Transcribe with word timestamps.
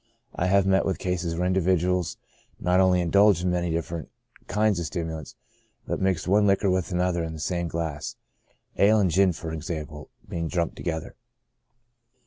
I 0.33 0.47
have 0.47 0.65
met 0.65 0.83
with 0.83 0.97
cases 0.97 1.35
where 1.35 1.45
individuals 1.45 2.17
not 2.59 2.79
only 2.79 3.01
indulged 3.01 3.43
in 3.43 3.51
many 3.51 3.69
dif 3.69 3.87
ferent 3.87 4.07
kinds 4.47 4.79
of 4.79 4.87
stimulants, 4.87 5.35
but 5.85 6.01
mixed 6.01 6.27
one 6.27 6.47
liquor 6.47 6.71
with 6.71 6.91
an 6.91 6.99
other 6.99 7.23
in 7.23 7.33
the 7.33 7.39
same 7.39 7.67
glass; 7.67 8.15
ale 8.79 8.97
and 8.99 9.11
gin, 9.11 9.31
for 9.31 9.51
example, 9.53 10.09
being 10.27 10.47
drunk 10.47 10.73
together. 10.73 11.15